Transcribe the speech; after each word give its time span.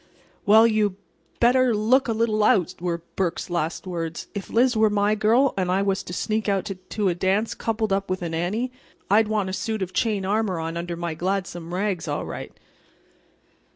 "Well, 0.47 0.65
you 0.65 0.95
better 1.39 1.75
look 1.75 2.07
a 2.07 2.11
little 2.13 2.43
out," 2.43 2.73
were 2.79 3.03
Burke's 3.15 3.51
last 3.51 3.85
words. 3.85 4.29
"If 4.33 4.49
Liz 4.49 4.75
was 4.75 4.91
my 4.91 5.13
girl 5.13 5.53
and 5.55 5.69
I 5.71 5.83
was 5.83 6.01
to 6.01 6.11
sneak 6.11 6.49
out 6.49 6.71
to 6.89 7.07
a 7.07 7.13
dance 7.13 7.53
coupled 7.53 7.93
up 7.93 8.09
with 8.09 8.23
an 8.23 8.33
Annie, 8.33 8.71
I'd 9.11 9.27
want 9.27 9.49
a 9.49 9.53
suit 9.53 9.83
of 9.83 9.93
chain 9.93 10.25
armor 10.25 10.59
on 10.59 10.75
under 10.75 10.95
my 10.95 11.13
gladsome 11.13 11.71
rags, 11.71 12.07
all 12.07 12.25
right." 12.25 12.51